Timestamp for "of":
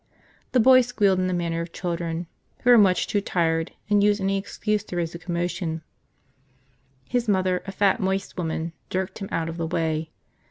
1.61-1.71, 9.47-9.57